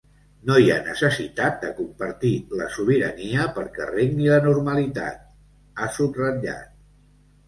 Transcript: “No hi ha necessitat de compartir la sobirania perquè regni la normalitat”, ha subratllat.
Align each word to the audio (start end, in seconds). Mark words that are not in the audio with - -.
“No 0.49 0.53
hi 0.61 0.69
ha 0.75 0.77
necessitat 0.85 1.57
de 1.65 1.67
compartir 1.79 2.31
la 2.61 2.69
sobirania 2.77 3.45
perquè 3.57 3.87
regni 3.89 4.31
la 4.31 4.39
normalitat”, 4.47 5.21
ha 5.85 5.91
subratllat. 5.99 6.73